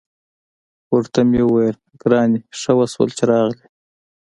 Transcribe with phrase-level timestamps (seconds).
[0.93, 3.65] ورته مې وویل: ګرانې، ښه وشول چې راغلې.